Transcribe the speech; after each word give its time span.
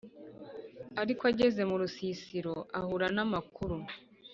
ariko 1.01 1.21
ageze 1.31 1.61
murusisiro 1.69 2.53
ahura 2.79 3.07
namakuru 3.15 3.77